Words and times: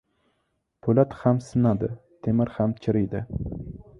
•Po‘lat 0.85 1.13
ham 1.19 1.41
sinadi, 1.49 1.91
temir 2.27 2.53
ham 2.57 2.75
chiriydi. 2.87 3.25